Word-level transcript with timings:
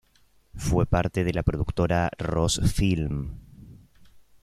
Fue 0.55 0.87
parte 0.87 1.23
de 1.23 1.31
la 1.31 1.43
productora 1.43 2.09
Roos 2.17 2.59
Film. 2.73 3.37